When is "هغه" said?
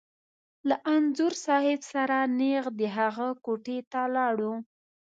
2.97-3.27